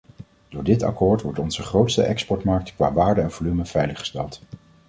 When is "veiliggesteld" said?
3.65-4.41